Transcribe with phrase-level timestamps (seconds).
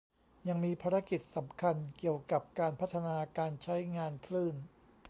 [0.47, 4.55] ยังมีภารกิจสำคัญเกี่ยวกับการพัฒนาการใช้งานคลื่น